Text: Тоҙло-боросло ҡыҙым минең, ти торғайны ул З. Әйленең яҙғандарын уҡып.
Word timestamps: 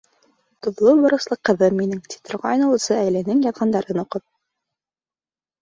Тоҙло-боросло 0.67 1.35
ҡыҙым 1.49 1.77
минең, 1.81 2.01
ти 2.13 2.19
торғайны 2.29 2.71
ул 2.71 2.81
З. 2.87 2.97
Әйленең 3.03 3.45
яҙғандарын 3.49 4.03
уҡып. 4.07 4.27